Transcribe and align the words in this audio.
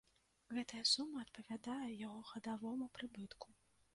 Гэтая 0.57 0.79
сума 0.91 1.17
адпавядае 1.25 1.89
яго 2.07 2.19
гадавому 2.31 2.91
прыбытку. 2.99 3.47